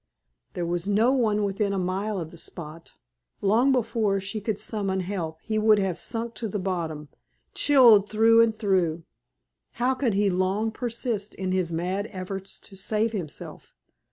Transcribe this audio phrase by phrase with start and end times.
[0.53, 2.93] There was no one within a mile of the spot.
[3.39, 7.09] Long before she could summon help he would have sunk to the bottom,
[7.53, 9.03] chilled through and through.
[9.73, 13.75] How could he long persist in his mad efforts to save himself?